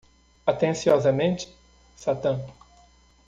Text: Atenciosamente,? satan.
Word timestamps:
Atenciosamente,? 0.47 1.47
satan. 1.95 2.43